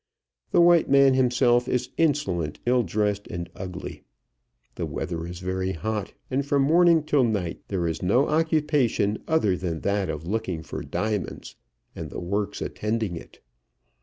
The 0.49 0.61
white 0.61 0.89
man 0.89 1.13
himself 1.13 1.67
is 1.67 1.89
insolent, 1.95 2.57
ill 2.65 2.81
dressed, 2.81 3.27
and 3.27 3.47
ugly. 3.55 4.01
The 4.73 4.87
weather 4.87 5.27
is 5.27 5.41
very 5.41 5.73
hot, 5.73 6.15
and 6.31 6.43
from 6.43 6.63
morning 6.63 7.03
till 7.03 7.23
night 7.23 7.61
there 7.67 7.87
is 7.87 8.01
no 8.01 8.27
occupation 8.27 9.19
other 9.27 9.55
than 9.55 9.81
that 9.81 10.09
of 10.09 10.25
looking 10.25 10.63
for 10.63 10.81
diamonds, 10.81 11.55
and 11.95 12.09
the 12.09 12.19
works 12.19 12.63
attending 12.63 13.15
it. 13.15 13.41